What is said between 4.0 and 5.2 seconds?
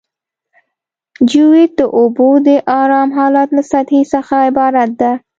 څخه عبارت ده